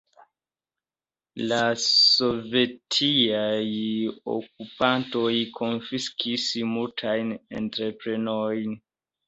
La 1.51 1.59
sovetiaj 1.81 3.53
okupantoj 4.39 5.37
konfiskis 5.61 6.49
multajn 6.75 7.33
entreprenojn. 7.63 8.79